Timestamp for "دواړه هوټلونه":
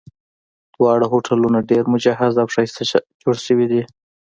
0.75-1.59